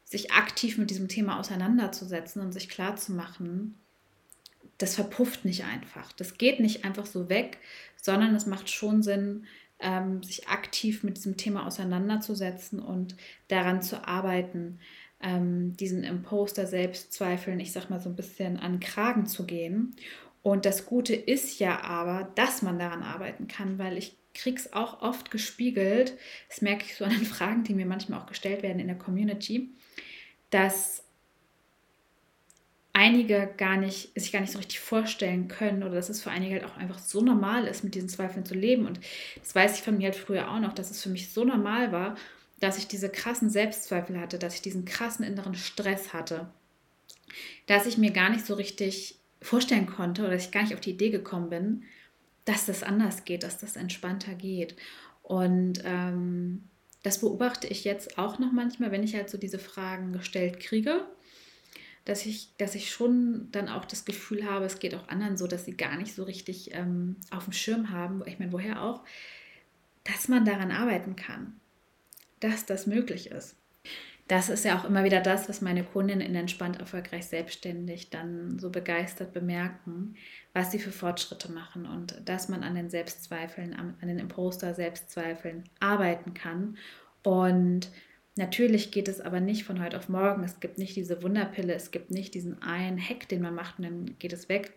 sich 0.05 0.33
aktiv 0.33 0.79
mit 0.79 0.91
diesem 0.91 1.09
Thema 1.09 1.39
auseinanderzusetzen 1.39 2.43
und 2.43 2.53
sich 2.53 2.69
klarzumachen, 2.69 3.75
das 4.79 4.95
verpufft 4.95 5.45
nicht 5.45 5.65
einfach. 5.65 6.13
Das 6.13 6.39
geht 6.39 6.61
nicht 6.61 6.85
einfach 6.85 7.07
so 7.07 7.29
weg, 7.29 7.59
sondern 7.97 8.35
es 8.35 8.47
macht 8.47 8.71
schon 8.71 9.03
Sinn, 9.03 9.47
ähm, 9.79 10.23
sich 10.23 10.49
aktiv 10.49 11.03
mit 11.03 11.17
diesem 11.17 11.37
Thema 11.37 11.67
auseinanderzusetzen 11.67 12.81
und 12.81 13.17
daran 13.49 13.83
zu 13.83 14.07
arbeiten, 14.07 14.79
ähm, 15.21 15.77
diesen 15.77 16.05
Imposter 16.05 16.67
Selbstzweifeln, 16.67 17.61
ich 17.61 17.73
sag 17.73 17.91
mal 17.91 18.01
so 18.01 18.09
ein 18.09 18.17
bisschen 18.17 18.59
an 18.59 18.81
Kragen 18.81 19.27
zu 19.27 19.45
gehen. 19.45 19.97
Und 20.43 20.65
das 20.65 20.87
Gute 20.87 21.15
ist 21.15 21.59
ja 21.59 21.83
aber, 21.83 22.31
dass 22.37 22.63
man 22.63 22.79
daran 22.79 23.03
arbeiten 23.03 23.49
kann, 23.49 23.79
weil 23.79 23.99
ich 23.99 24.17
kriege 24.37 24.57
es 24.57 24.73
auch 24.73 25.03
oft 25.03 25.31
gespiegelt, 25.31 26.15
das 26.49 26.63
merke 26.63 26.85
ich 26.85 26.97
so 26.97 27.05
an 27.05 27.11
den 27.11 27.27
Fragen, 27.27 27.65
die 27.65 27.75
mir 27.75 27.87
manchmal 27.87 28.21
auch 28.21 28.27
gestellt 28.27 28.63
werden 28.63 28.81
in 28.81 28.89
der 28.89 28.99
Community, 28.99 29.71
dass 30.51 31.03
einige 32.93 33.51
gar 33.59 33.77
nicht, 33.77 34.19
sich 34.19 34.33
gar 34.33 34.41
nicht 34.41 34.53
so 34.53 34.59
richtig 34.59 34.81
vorstellen 34.81 35.49
können 35.49 35.83
oder 35.83 35.97
dass 35.97 36.09
es 36.09 36.23
für 36.23 36.31
einige 36.31 36.55
halt 36.55 36.65
auch 36.65 36.79
einfach 36.79 36.99
so 36.99 37.21
normal 37.21 37.67
ist, 37.67 37.85
mit 37.85 37.95
diesen 37.95 38.09
Zweifeln 38.09 38.47
zu 38.47 38.55
leben. 38.55 38.87
Und 38.87 39.01
das 39.39 39.55
weiß 39.55 39.77
ich 39.77 39.83
von 39.83 39.99
mir 39.99 40.05
halt 40.05 40.17
früher 40.17 40.51
auch 40.51 40.61
noch, 40.61 40.73
dass 40.73 40.91
es 40.91 41.03
für 41.03 41.11
mich 41.11 41.31
so 41.31 41.45
normal 41.45 41.93
war, 41.93 42.17
dass 42.59 42.79
ich 42.79 42.89
diese 42.89 43.11
krassen 43.11 43.51
Selbstzweifel 43.51 44.19
hatte, 44.19 44.39
dass 44.39 44.55
ich 44.55 44.63
diesen 44.63 44.87
krassen 44.87 45.27
inneren 45.27 45.55
Stress 45.55 46.15
hatte, 46.15 46.49
dass 47.67 47.85
ich 47.85 47.99
mir 47.99 48.13
gar 48.13 48.31
nicht 48.31 48.47
so 48.47 48.55
richtig 48.55 49.19
vorstellen 49.43 49.87
konnte 49.87 50.23
oder 50.23 50.31
dass 50.31 50.47
ich 50.47 50.53
gar 50.53 50.63
nicht 50.63 50.73
auf 50.73 50.81
die 50.81 50.93
Idee 50.93 51.11
gekommen 51.11 51.51
bin, 51.51 51.83
dass 52.47 52.65
das 52.65 52.83
anders 52.83 53.25
geht, 53.25 53.43
dass 53.43 53.59
das 53.59 53.77
entspannter 53.77 54.35
geht. 54.35 54.75
Und 55.23 55.83
ähm, 55.85 56.65
das 57.03 57.21
beobachte 57.21 57.67
ich 57.67 57.85
jetzt 57.85 58.19
auch 58.19 58.39
noch 58.39 58.53
manchmal, 58.53 58.91
wenn 58.91 59.03
ich 59.05 59.15
halt 59.15 59.29
so 59.29 59.37
diese 59.37 59.59
Fragen 59.59 60.15
gestellt 60.15 60.59
kriege 60.59 61.05
dass 62.07 62.25
ich, 62.25 62.51
dass 62.57 62.77
ich 62.77 62.91
schon 62.91 63.49
dann 63.51 63.69
auch 63.69 63.85
das 63.85 64.05
Gefühl 64.05 64.49
habe, 64.49 64.65
es 64.65 64.79
geht 64.79 64.95
auch 64.95 65.09
anderen 65.09 65.37
so, 65.37 65.49
dass 65.49 65.65
sie 65.65 65.77
gar 65.77 65.97
nicht 65.97 66.15
so 66.15 66.23
richtig 66.23 66.73
ähm, 66.73 67.17
auf 67.31 67.45
dem 67.45 67.53
Schirm 67.53 67.91
haben, 67.91 68.23
ich 68.27 68.39
meine, 68.39 68.53
woher 68.53 68.83
auch, 68.83 69.03
dass 70.05 70.29
man 70.29 70.45
daran 70.45 70.71
arbeiten 70.71 71.17
kann, 71.17 71.61
dass 72.39 72.65
das 72.65 72.87
möglich 72.87 73.33
ist. 73.33 73.57
Das 74.29 74.49
ist 74.49 74.65
ja 74.65 74.77
auch 74.77 74.85
immer 74.85 75.05
wieder 75.05 75.21
das, 75.21 75.49
was 75.49 75.61
meine 75.61 75.85
Kundinnen 75.85 76.27
in 76.27 76.35
Entspannt 76.35 76.81
Erfolgreich 76.81 77.27
Selbstständig 77.27 78.11
dann 78.11 78.59
so 78.59 78.71
begeistert 78.71 79.33
bemerken, 79.33 80.17
was 80.53 80.73
sie 80.73 80.81
für 80.81 80.91
Fortschritte 80.91 81.53
machen 81.53 81.87
und 81.87 82.21
dass 82.25 82.49
man 82.49 82.65
an 82.65 82.75
den 82.75 82.91
Selbstzweifeln, 82.91 83.75
an 83.75 83.97
den 84.03 84.19
Imposter-Selbstzweifeln 84.19 85.65
arbeiten 85.81 86.35
kann 86.35 86.77
und 87.23 87.91
Natürlich 88.39 88.91
geht 88.91 89.09
es 89.09 89.23
aber 89.23 89.41
nicht 89.41 89.65
von 89.65 89.83
heute 89.83 89.97
auf 89.97 90.11
morgen. 90.11 90.45
Es 90.45 90.61
gibt 90.61 90.77
nicht 90.77 90.95
diese 90.95 91.23
Wunderpille, 91.23 91.73
es 91.73 91.91
gibt 91.91 92.11
nicht 92.11 92.35
diesen 92.35 92.61
einen 92.61 93.01
Hack, 93.01 93.29
den 93.31 93.41
man 93.41 93.55
macht 93.55 93.79
und 93.79 93.85
dann 93.85 94.19
geht 94.19 94.35
es 94.35 94.51
weg, 94.51 94.75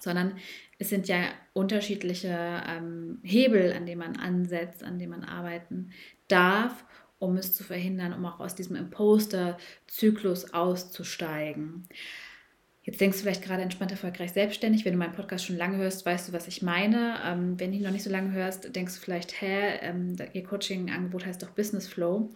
sondern 0.00 0.36
es 0.80 0.88
sind 0.88 1.06
ja 1.06 1.26
unterschiedliche 1.52 2.60
ähm, 2.66 3.20
Hebel, 3.22 3.72
an 3.72 3.86
denen 3.86 4.00
man 4.00 4.16
ansetzt, 4.16 4.82
an 4.82 4.98
denen 4.98 5.12
man 5.12 5.22
arbeiten 5.22 5.90
darf, 6.26 6.84
um 7.22 7.36
es 7.36 7.52
zu 7.52 7.62
verhindern, 7.62 8.12
um 8.12 8.26
auch 8.26 8.40
aus 8.40 8.56
diesem 8.56 8.74
Imposter-Zyklus 8.74 10.52
auszusteigen. 10.52 11.86
Jetzt 12.82 13.00
denkst 13.00 13.18
du 13.18 13.22
vielleicht 13.22 13.44
gerade 13.44 13.62
entspannt, 13.62 13.92
erfolgreich, 13.92 14.32
selbstständig. 14.32 14.84
Wenn 14.84 14.94
du 14.94 14.98
meinen 14.98 15.14
Podcast 15.14 15.46
schon 15.46 15.56
lange 15.56 15.76
hörst, 15.76 16.04
weißt 16.04 16.28
du, 16.28 16.32
was 16.32 16.48
ich 16.48 16.62
meine. 16.62 17.20
Ähm, 17.24 17.60
wenn 17.60 17.70
du 17.70 17.76
ihn 17.76 17.84
noch 17.84 17.92
nicht 17.92 18.02
so 18.02 18.10
lange 18.10 18.32
hörst, 18.32 18.74
denkst 18.74 18.94
du 18.96 19.00
vielleicht, 19.00 19.40
hä, 19.40 19.78
ähm, 19.82 20.16
ihr 20.32 20.42
Coaching-Angebot 20.42 21.24
heißt 21.24 21.40
doch 21.40 21.50
Business 21.50 21.86
Flow. 21.86 22.32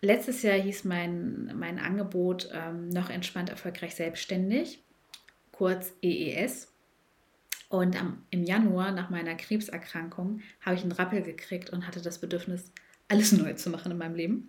Letztes 0.00 0.42
Jahr 0.42 0.56
hieß 0.56 0.84
mein, 0.84 1.52
mein 1.54 1.78
Angebot 1.78 2.48
ähm, 2.54 2.88
noch 2.88 3.10
entspannt, 3.10 3.50
erfolgreich, 3.50 3.94
selbstständig, 3.94 4.82
kurz 5.52 5.92
EES. 6.00 6.72
Und 7.68 8.00
am, 8.00 8.24
im 8.30 8.44
Januar 8.44 8.92
nach 8.92 9.10
meiner 9.10 9.34
Krebserkrankung 9.34 10.40
habe 10.62 10.76
ich 10.76 10.82
einen 10.82 10.92
Rappel 10.92 11.20
gekriegt 11.20 11.68
und 11.68 11.86
hatte 11.86 12.00
das 12.00 12.18
Bedürfnis, 12.18 12.72
alles 13.10 13.32
neu 13.32 13.52
zu 13.54 13.70
machen 13.70 13.92
in 13.92 13.98
meinem 13.98 14.14
Leben 14.14 14.48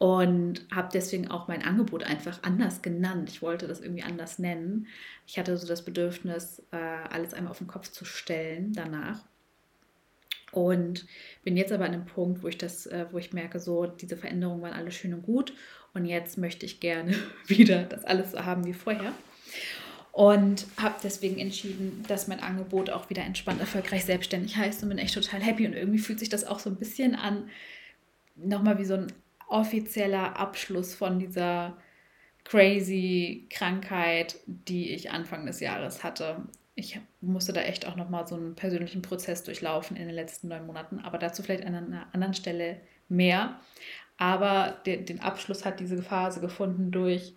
und 0.00 0.66
habe 0.74 0.88
deswegen 0.94 1.28
auch 1.28 1.46
mein 1.46 1.62
Angebot 1.62 2.04
einfach 2.04 2.42
anders 2.42 2.80
genannt. 2.80 3.28
Ich 3.28 3.42
wollte 3.42 3.68
das 3.68 3.82
irgendwie 3.82 4.02
anders 4.02 4.38
nennen. 4.38 4.86
Ich 5.26 5.38
hatte 5.38 5.54
so 5.58 5.66
das 5.66 5.84
Bedürfnis, 5.84 6.62
äh, 6.72 6.76
alles 6.76 7.34
einmal 7.34 7.50
auf 7.50 7.58
den 7.58 7.66
Kopf 7.66 7.90
zu 7.90 8.06
stellen 8.06 8.72
danach. 8.72 9.22
Und 10.52 11.06
bin 11.44 11.58
jetzt 11.58 11.70
aber 11.70 11.84
an 11.84 11.92
einem 11.92 12.06
Punkt, 12.06 12.42
wo 12.42 12.48
ich 12.48 12.56
das, 12.56 12.86
äh, 12.86 13.04
wo 13.10 13.18
ich 13.18 13.34
merke, 13.34 13.60
so 13.60 13.84
diese 13.84 14.16
Veränderungen 14.16 14.62
waren 14.62 14.72
alle 14.72 14.90
schön 14.90 15.12
und 15.12 15.22
gut. 15.22 15.52
Und 15.92 16.06
jetzt 16.06 16.38
möchte 16.38 16.64
ich 16.64 16.80
gerne 16.80 17.14
wieder 17.46 17.82
das 17.82 18.06
alles 18.06 18.30
so 18.30 18.42
haben 18.46 18.64
wie 18.64 18.72
vorher. 18.72 19.12
Und 20.12 20.66
habe 20.78 20.94
deswegen 21.04 21.38
entschieden, 21.38 22.04
dass 22.08 22.26
mein 22.26 22.40
Angebot 22.40 22.88
auch 22.88 23.10
wieder 23.10 23.22
entspannt, 23.22 23.60
erfolgreich, 23.60 24.06
selbstständig 24.06 24.56
heißt 24.56 24.82
und 24.82 24.88
bin 24.88 24.98
echt 24.98 25.12
total 25.12 25.42
happy. 25.42 25.66
Und 25.66 25.74
irgendwie 25.74 25.98
fühlt 25.98 26.20
sich 26.20 26.30
das 26.30 26.46
auch 26.46 26.58
so 26.58 26.70
ein 26.70 26.76
bisschen 26.76 27.14
an, 27.14 27.50
nochmal 28.44 28.78
wie 28.78 28.84
so 28.84 28.94
ein 28.94 29.12
offizieller 29.48 30.38
Abschluss 30.38 30.94
von 30.94 31.18
dieser 31.18 31.76
crazy 32.44 33.46
Krankheit, 33.50 34.36
die 34.46 34.90
ich 34.90 35.10
Anfang 35.10 35.46
des 35.46 35.60
Jahres 35.60 36.02
hatte. 36.02 36.42
Ich 36.74 36.98
musste 37.20 37.52
da 37.52 37.62
echt 37.62 37.86
auch 37.86 37.96
nochmal 37.96 38.26
so 38.26 38.36
einen 38.36 38.54
persönlichen 38.54 39.02
Prozess 39.02 39.42
durchlaufen 39.42 39.96
in 39.96 40.06
den 40.06 40.14
letzten 40.14 40.48
neun 40.48 40.66
Monaten, 40.66 41.00
aber 41.00 41.18
dazu 41.18 41.42
vielleicht 41.42 41.66
an 41.66 41.74
einer 41.74 42.06
anderen 42.12 42.34
Stelle 42.34 42.80
mehr. 43.08 43.60
Aber 44.16 44.80
den, 44.86 45.04
den 45.04 45.20
Abschluss 45.20 45.64
hat 45.64 45.80
diese 45.80 46.02
Phase 46.02 46.40
gefunden 46.40 46.90
durch, 46.90 47.34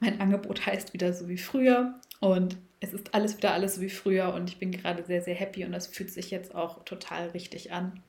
mein 0.00 0.20
Angebot 0.20 0.66
heißt 0.66 0.92
wieder 0.92 1.12
so 1.12 1.28
wie 1.28 1.38
früher 1.38 1.94
und 2.20 2.58
es 2.80 2.92
ist 2.92 3.14
alles 3.14 3.36
wieder 3.36 3.52
alles 3.52 3.76
so 3.76 3.80
wie 3.80 3.88
früher 3.88 4.34
und 4.34 4.50
ich 4.50 4.58
bin 4.58 4.70
gerade 4.70 5.04
sehr, 5.04 5.22
sehr 5.22 5.34
happy 5.34 5.64
und 5.64 5.72
das 5.72 5.86
fühlt 5.86 6.10
sich 6.10 6.30
jetzt 6.30 6.54
auch 6.54 6.84
total 6.84 7.28
richtig 7.28 7.72
an. 7.72 8.02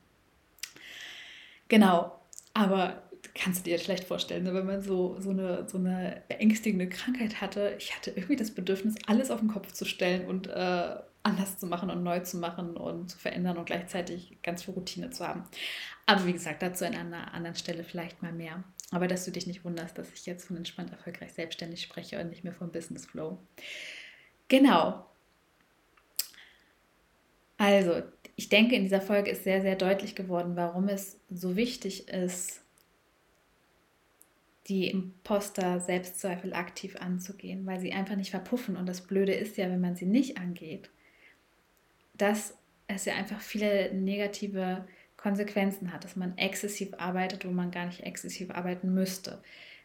Genau, 1.68 2.20
aber 2.56 3.02
kannst 3.34 3.66
du 3.66 3.70
dir 3.70 3.78
vielleicht 3.78 4.04
vorstellen, 4.04 4.44
ne, 4.44 4.54
wenn 4.54 4.64
man 4.64 4.80
so, 4.80 5.20
so, 5.20 5.28
eine, 5.28 5.68
so 5.68 5.76
eine 5.76 6.22
beängstigende 6.26 6.88
Krankheit 6.88 7.42
hatte. 7.42 7.74
Ich 7.78 7.94
hatte 7.94 8.12
irgendwie 8.12 8.36
das 8.36 8.50
Bedürfnis, 8.50 8.94
alles 9.06 9.30
auf 9.30 9.40
den 9.40 9.50
Kopf 9.50 9.72
zu 9.72 9.84
stellen 9.84 10.26
und 10.26 10.46
äh, 10.46 10.96
anders 11.22 11.58
zu 11.58 11.66
machen 11.66 11.90
und 11.90 12.02
neu 12.02 12.20
zu 12.20 12.38
machen 12.38 12.78
und 12.78 13.10
zu 13.10 13.18
verändern 13.18 13.58
und 13.58 13.66
gleichzeitig 13.66 14.38
ganz 14.42 14.62
viel 14.62 14.72
Routine 14.72 15.10
zu 15.10 15.28
haben. 15.28 15.44
Aber 16.06 16.24
wie 16.24 16.32
gesagt, 16.32 16.62
dazu 16.62 16.86
an 16.86 16.94
einer 16.94 17.34
anderen 17.34 17.56
Stelle 17.56 17.84
vielleicht 17.84 18.22
mal 18.22 18.32
mehr. 18.32 18.64
Aber 18.90 19.06
dass 19.06 19.26
du 19.26 19.32
dich 19.32 19.46
nicht 19.46 19.64
wunderst, 19.64 19.98
dass 19.98 20.10
ich 20.14 20.24
jetzt 20.24 20.46
von 20.46 20.56
entspannt 20.56 20.92
erfolgreich 20.92 21.34
selbstständig 21.34 21.82
spreche 21.82 22.18
und 22.18 22.30
nicht 22.30 22.44
mehr 22.44 22.54
vom 22.54 22.72
Business 22.72 23.04
Flow. 23.04 23.38
Genau. 24.48 25.04
Also, 27.58 28.02
ich 28.36 28.48
denke, 28.48 28.76
in 28.76 28.82
dieser 28.82 29.00
Folge 29.00 29.30
ist 29.30 29.44
sehr, 29.44 29.62
sehr 29.62 29.76
deutlich 29.76 30.14
geworden, 30.14 30.56
warum 30.56 30.88
es 30.88 31.18
so 31.30 31.56
wichtig 31.56 32.08
ist, 32.08 32.62
die 34.68 34.90
Imposter-Selbstzweifel 34.90 36.52
aktiv 36.52 36.96
anzugehen, 36.96 37.64
weil 37.66 37.80
sie 37.80 37.92
einfach 37.92 38.16
nicht 38.16 38.30
verpuffen. 38.30 38.76
Und 38.76 38.86
das 38.86 39.00
Blöde 39.00 39.32
ist 39.32 39.56
ja, 39.56 39.70
wenn 39.70 39.80
man 39.80 39.96
sie 39.96 40.06
nicht 40.06 40.38
angeht, 40.38 40.90
dass 42.14 42.58
es 42.88 43.04
ja 43.04 43.14
einfach 43.14 43.40
viele 43.40 43.94
negative 43.94 44.86
Konsequenzen 45.16 45.92
hat, 45.92 46.04
dass 46.04 46.16
man 46.16 46.36
exzessiv 46.36 46.92
arbeitet, 46.98 47.46
wo 47.46 47.50
man 47.50 47.70
gar 47.70 47.86
nicht 47.86 48.00
exzessiv 48.00 48.50
arbeiten 48.50 48.92
müsste. 48.92 49.42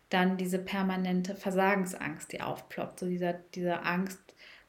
Dann 0.09 0.37
diese 0.37 0.59
permanente 0.59 1.35
Versagensangst, 1.35 2.31
die 2.31 2.41
aufploppt, 2.41 2.99
so 2.99 3.05
dieser, 3.07 3.33
diese 3.33 3.83
Angst 3.83 4.19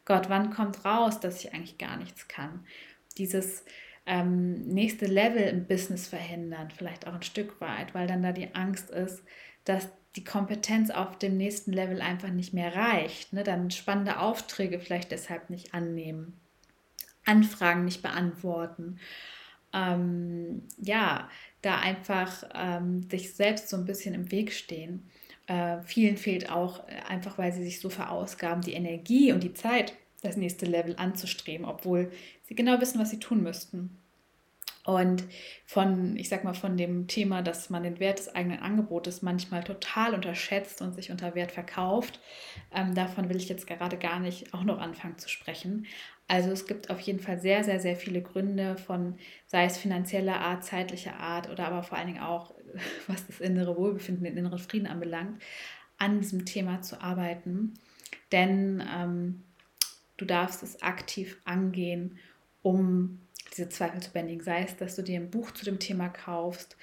Gott, 0.04 0.28
wann 0.28 0.50
kommt 0.50 0.84
raus, 0.84 1.20
dass 1.20 1.44
ich 1.44 1.54
eigentlich 1.54 1.78
gar 1.78 1.96
nichts 1.96 2.26
kann? 2.26 2.66
Dieses 3.14 3.64
ähm, 4.06 4.66
nächste 4.66 5.06
Level 5.06 5.42
im 5.42 5.66
Business 5.66 6.08
verhindern, 6.08 6.70
vielleicht 6.76 7.06
auch 7.06 7.14
ein 7.14 7.22
Stück 7.22 7.60
weit, 7.60 7.94
weil 7.94 8.06
dann 8.06 8.22
da 8.22 8.32
die 8.32 8.54
Angst 8.54 8.90
ist, 8.90 9.22
dass 9.64 9.88
die 10.16 10.24
Kompetenz 10.24 10.90
auf 10.90 11.18
dem 11.18 11.36
nächsten 11.36 11.72
Level 11.72 12.02
einfach 12.02 12.30
nicht 12.30 12.52
mehr 12.52 12.74
reicht. 12.74 13.32
Ne? 13.32 13.44
Dann 13.44 13.70
spannende 13.70 14.18
Aufträge 14.18 14.78
vielleicht 14.78 15.10
deshalb 15.10 15.50
nicht 15.50 15.72
annehmen, 15.72 16.34
Anfragen 17.24 17.84
nicht 17.84 18.02
beantworten. 18.02 18.98
Ähm, 19.72 20.62
ja, 20.78 21.30
da 21.62 21.78
einfach 21.78 22.44
ähm, 22.54 23.08
sich 23.08 23.34
selbst 23.34 23.68
so 23.68 23.76
ein 23.76 23.86
bisschen 23.86 24.14
im 24.14 24.30
Weg 24.30 24.52
stehen. 24.52 25.08
Äh, 25.46 25.80
vielen 25.82 26.16
fehlt 26.16 26.50
auch 26.50 26.86
äh, 26.88 27.00
einfach, 27.08 27.38
weil 27.38 27.52
sie 27.52 27.64
sich 27.64 27.80
so 27.80 27.88
verausgaben, 27.88 28.62
die 28.62 28.74
Energie 28.74 29.32
und 29.32 29.42
die 29.42 29.54
Zeit, 29.54 29.94
das 30.22 30.36
nächste 30.36 30.66
Level 30.66 30.94
anzustreben, 30.96 31.66
obwohl 31.66 32.10
sie 32.44 32.54
genau 32.54 32.80
wissen, 32.80 33.00
was 33.00 33.10
sie 33.10 33.20
tun 33.20 33.42
müssten. 33.42 33.98
Und 34.84 35.24
von, 35.64 36.16
ich 36.16 36.28
sag 36.28 36.42
mal, 36.42 36.54
von 36.54 36.76
dem 36.76 37.06
Thema, 37.06 37.42
dass 37.42 37.70
man 37.70 37.84
den 37.84 38.00
Wert 38.00 38.18
des 38.18 38.34
eigenen 38.34 38.58
Angebotes 38.58 39.22
manchmal 39.22 39.62
total 39.62 40.12
unterschätzt 40.12 40.82
und 40.82 40.92
sich 40.92 41.12
unter 41.12 41.36
Wert 41.36 41.52
verkauft, 41.52 42.18
ähm, 42.74 42.94
davon 42.94 43.28
will 43.28 43.36
ich 43.36 43.48
jetzt 43.48 43.68
gerade 43.68 43.96
gar 43.96 44.18
nicht 44.18 44.52
auch 44.52 44.64
noch 44.64 44.80
anfangen 44.80 45.18
zu 45.18 45.28
sprechen. 45.28 45.86
Also 46.26 46.50
es 46.50 46.66
gibt 46.66 46.90
auf 46.90 46.98
jeden 46.98 47.20
Fall 47.20 47.38
sehr, 47.38 47.62
sehr, 47.62 47.78
sehr 47.78 47.94
viele 47.94 48.22
Gründe 48.22 48.76
von, 48.76 49.18
sei 49.46 49.66
es 49.66 49.78
finanzieller 49.78 50.40
Art, 50.40 50.64
zeitlicher 50.64 51.16
Art 51.16 51.48
oder 51.48 51.66
aber 51.66 51.84
vor 51.84 51.96
allen 51.96 52.08
Dingen 52.08 52.22
auch, 52.22 52.52
was 53.06 53.24
das 53.26 53.40
innere 53.40 53.76
Wohlbefinden, 53.76 54.24
den 54.24 54.36
inneren 54.36 54.58
Frieden 54.58 54.88
anbelangt, 54.88 55.40
an 55.98 56.20
diesem 56.20 56.44
Thema 56.44 56.82
zu 56.82 57.00
arbeiten. 57.00 57.74
Denn 58.32 58.82
ähm, 58.92 59.44
du 60.22 60.26
darfst 60.26 60.62
es 60.62 60.80
aktiv 60.82 61.36
angehen, 61.44 62.16
um 62.62 63.20
diese 63.50 63.68
Zweifel 63.68 64.00
zu 64.00 64.12
bändigen. 64.12 64.44
Sei 64.44 64.62
es, 64.62 64.76
dass 64.76 64.94
du 64.94 65.02
dir 65.02 65.18
ein 65.18 65.30
Buch 65.30 65.50
zu 65.50 65.64
dem 65.64 65.80
Thema 65.80 66.08
kaufst 66.08 66.76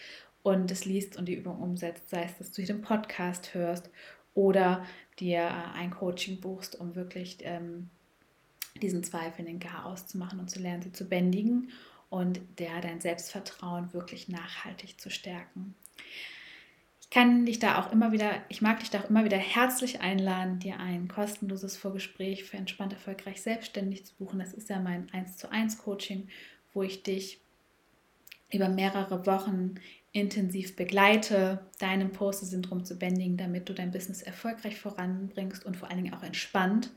und 0.44 0.70
es 0.72 0.84
liest 0.84 1.16
und 1.16 1.26
die 1.26 1.36
Übung 1.36 1.60
umsetzt, 1.60 2.10
sei 2.10 2.24
es, 2.24 2.38
dass 2.38 2.52
du 2.52 2.62
hier 2.62 2.76
den 2.76 2.82
Podcast 2.82 3.54
hörst 3.54 3.90
oder 4.34 4.86
dir 5.20 5.40
äh, 5.40 5.78
ein 5.78 5.92
Coaching 5.92 6.42
buchst, 6.42 6.78
um 6.78 6.96
wirklich 6.96 7.38
ähm, 7.42 7.90
diesen 8.82 9.06
Zweifeln 9.06 9.48
den 9.48 9.60
Chaos 9.60 10.06
zu 10.06 10.18
machen 10.18 10.40
und 10.40 10.50
zu 10.50 10.60
lernen, 10.60 10.82
sie 10.82 10.92
zu 10.92 11.06
bändigen 11.06 11.72
und 12.10 12.42
der 12.60 12.82
dein 12.82 13.00
Selbstvertrauen 13.00 13.94
wirklich 13.94 14.28
nachhaltig 14.28 15.00
zu 15.00 15.10
stärken. 15.10 15.76
Ich 17.10 17.16
kann 17.16 17.48
dich 17.48 17.58
da 17.58 17.80
auch 17.80 17.92
immer 17.92 18.12
wieder, 18.12 18.36
ich 18.50 18.62
mag 18.62 18.82
dich 18.82 18.92
da 18.92 19.00
auch 19.00 19.10
immer 19.10 19.26
wieder 19.26 19.38
herzlich 19.38 20.00
einladen, 20.02 20.60
dir 20.60 20.80
ein 20.80 21.08
kostenloses 21.08 21.76
Vorgespräch 21.76 22.44
für 22.44 22.58
entspannt 22.58 22.94
erfolgreich 22.94 23.42
selbstständig 23.42 24.06
zu 24.06 24.14
buchen. 24.20 24.38
Das 24.38 24.54
ist 24.54 24.70
ja 24.70 24.80
mein 24.80 25.12
1 25.12 25.38
zu 25.38 25.52
1 25.52 25.80
Coaching, 25.80 26.28
wo 26.72 26.84
ich 26.84 27.02
dich 27.02 27.42
über 28.52 28.70
mehrere 28.70 29.26
Wochen 29.26 29.76
intensiv 30.12 30.76
begleite, 30.76 31.66
dein 31.80 32.02
Imposter-Syndrom 32.02 32.86
zu 32.86 33.00
bändigen, 33.00 33.38
damit 33.38 33.70
du 33.70 33.74
dein 33.74 33.90
Business 33.90 34.22
erfolgreich 34.22 34.80
voranbringst 34.80 35.66
und 35.66 35.78
vor 35.78 35.90
allen 35.90 36.04
Dingen 36.04 36.14
auch 36.14 36.24
entspannt 36.24 36.92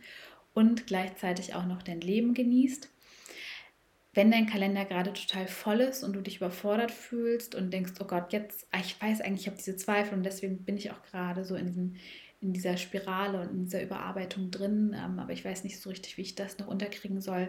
und 0.53 0.87
gleichzeitig 0.87 1.55
auch 1.55 1.65
noch 1.65 1.83
dein 1.83 2.03
Leben 2.03 2.35
genießt. 2.35 2.91
Wenn 4.15 4.31
dein 4.31 4.47
Kalender 4.47 4.85
gerade 4.85 5.13
total 5.13 5.47
voll 5.47 5.81
ist 5.81 6.05
und 6.05 6.13
du 6.13 6.21
dich 6.21 6.37
überfordert 6.37 6.91
fühlst 6.91 7.55
und 7.55 7.71
denkst, 7.71 7.93
oh 8.01 8.05
Gott, 8.05 8.33
jetzt, 8.33 8.67
ah, 8.71 8.81
ich 8.81 9.01
weiß 9.01 9.23
eigentlich, 9.23 9.43
ich 9.43 9.47
habe 9.47 9.57
diese 9.57 9.77
Zweifel 9.77 10.15
und 10.15 10.23
deswegen 10.23 10.65
bin 10.65 10.77
ich 10.77 10.91
auch 10.91 11.03
gerade 11.03 11.45
so 11.45 11.57
in, 11.57 11.97
in 12.43 12.53
dieser 12.53 12.77
Spirale 12.77 13.41
und 13.41 13.51
in 13.51 13.65
dieser 13.65 13.83
Überarbeitung 13.83 14.51
drin, 14.51 14.95
ähm, 14.95 15.19
aber 15.19 15.33
ich 15.33 15.45
weiß 15.45 15.65
nicht 15.65 15.81
so 15.81 15.89
richtig, 15.89 16.19
wie 16.19 16.23
ich 16.23 16.35
das 16.35 16.59
noch 16.59 16.67
unterkriegen 16.67 17.23
soll, 17.23 17.49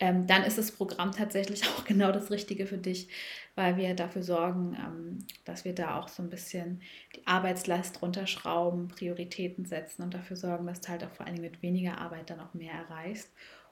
ähm, 0.00 0.26
dann 0.26 0.42
ist 0.42 0.58
das 0.58 0.72
Programm 0.72 1.12
tatsächlich 1.12 1.62
auch 1.68 1.84
genau 1.84 2.12
das 2.12 2.30
Richtige 2.30 2.66
für 2.66 2.78
dich, 2.78 3.08
weil 3.54 3.76
wir 3.78 3.94
dafür 3.94 4.22
sorgen, 4.22 4.76
ähm, 4.78 5.18
dass 5.44 5.64
wir 5.64 5.74
da 5.74 5.98
auch 5.98 6.08
so 6.08 6.22
ein 6.22 6.30
bisschen 6.30 6.82
die 7.16 7.26
Arbeitslast 7.26 8.02
runterschrauben, 8.02 8.88
Prioritäten 8.88 9.64
setzen 9.64 10.02
und 10.02 10.12
dafür 10.12 10.36
sorgen, 10.36 10.66
dass 10.66 10.80
du 10.82 10.88
halt 10.88 11.04
auch 11.04 11.12
vor 11.12 11.26
allem 11.26 11.40
mit 11.40 11.62
weniger 11.62 11.98
Arbeit 11.98 12.28
dann 12.28 12.40
auch 12.40 12.52
mehr 12.52 12.74
erreichst 12.74 13.30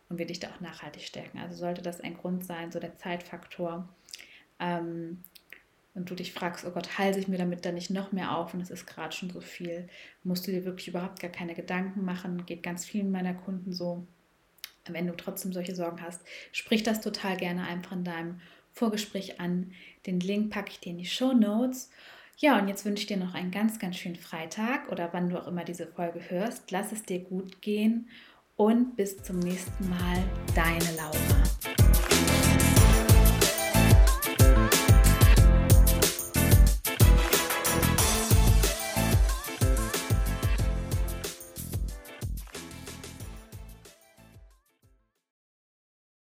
und 0.09 0.19
wir 0.19 0.27
dich 0.27 0.41
da 0.41 0.49
auch 0.49 0.61
nachhaltig 0.61 1.03
stärken. 1.03 1.39
Also 1.39 1.57
sollte 1.57 1.83
das 1.83 2.01
ein 2.01 2.17
Grund 2.17 2.45
sein, 2.45 2.71
so 2.71 2.79
der 2.79 2.97
Zeitfaktor. 2.97 3.89
Ähm, 4.59 5.23
und 5.95 6.09
du 6.09 6.15
dich 6.15 6.33
fragst, 6.33 6.65
oh 6.65 6.71
Gott, 6.71 6.99
halte 6.99 7.19
ich 7.19 7.29
mir 7.29 7.37
damit 7.37 7.67
dann 7.67 7.75
nicht 7.75 7.91
noch 7.91 8.13
mehr 8.13 8.37
auf 8.37 8.55
und 8.55 8.61
es 8.61 8.71
ist 8.71 8.87
gerade 8.87 9.15
schon 9.15 9.29
so 9.29 9.43
viel, 9.43 9.89
musst 10.25 10.47
du 10.47 10.51
dir 10.51 10.65
wirklich 10.65 10.89
überhaupt 10.89 11.21
gar 11.21 11.31
keine 11.31 11.55
Gedanken 11.55 12.05
machen. 12.05 12.47
Geht 12.47 12.63
ganz 12.63 12.87
vielen 12.87 13.11
meiner 13.11 13.35
Kunden 13.35 13.73
so 13.73 14.07
wenn 14.89 15.07
du 15.07 15.17
trotzdem 15.17 15.53
solche 15.53 15.75
Sorgen 15.75 16.03
hast, 16.03 16.21
sprich 16.51 16.83
das 16.83 17.01
total 17.01 17.37
gerne 17.37 17.67
einfach 17.67 17.93
in 17.93 18.05
deinem 18.05 18.41
Vorgespräch 18.73 19.41
an. 19.41 19.73
Den 20.07 20.21
Link 20.21 20.51
packe 20.51 20.71
ich 20.71 20.81
dir 20.81 20.91
in 20.91 20.99
die 20.99 21.07
Show 21.07 21.33
Notes. 21.33 21.91
Ja, 22.39 22.59
und 22.59 22.69
jetzt 22.69 22.85
wünsche 22.85 23.03
ich 23.03 23.07
dir 23.07 23.19
noch 23.19 23.35
einen 23.35 23.51
ganz, 23.51 23.79
ganz 23.79 23.97
schönen 23.97 24.17
Freitag 24.17 24.91
oder 24.91 25.13
wann 25.13 25.29
du 25.29 25.41
auch 25.41 25.47
immer 25.47 25.65
diese 25.65 25.87
Folge 25.87 26.31
hörst. 26.31 26.71
Lass 26.71 26.91
es 26.91 27.05
dir 27.05 27.21
gut 27.21 27.61
gehen 27.63 28.09
und 28.63 28.95
bis 28.97 29.17
zum 29.17 29.41
nächsten 29.41 29.89
Mal, 29.89 30.23
deine 30.55 30.97
Laura. 30.97 31.42